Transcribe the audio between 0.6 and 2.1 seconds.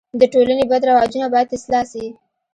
بد رواجونه باید اصلاح سي.